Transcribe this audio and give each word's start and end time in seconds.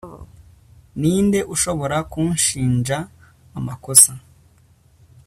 Ninde 0.99 1.39
ushobora 1.53 1.97
kunshinja 2.11 2.97
amakosa 3.57 4.11